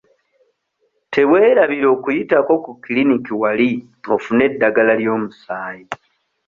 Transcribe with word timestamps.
Teweerabira 1.13 1.87
okuyitako 1.95 2.53
ku 2.63 2.71
kiriniki 2.83 3.33
wali 3.41 3.69
ofune 4.13 4.43
eddagala 4.49 4.93
ly'omusaayi. 5.01 5.83